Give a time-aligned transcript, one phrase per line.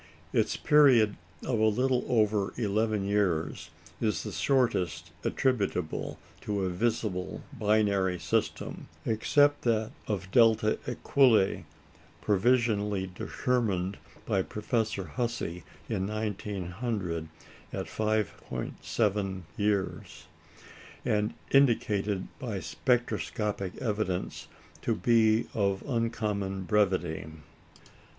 [0.33, 1.15] Its period
[1.45, 3.69] of a little over eleven years
[4.01, 11.65] is the shortest attributable to a visible binary system, except that of Delta Equulei,
[12.19, 17.27] provisionally determined by Professor Hussey in 1900
[17.71, 20.25] at 5·7 years,
[21.05, 24.47] and indicated by spectroscopic evidence
[24.81, 27.27] to be of uncommon brevity.